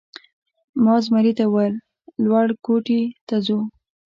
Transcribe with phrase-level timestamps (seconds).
[0.83, 1.73] ما زمري ته وویل:
[2.23, 3.59] لوړ کوټې ته ځو؟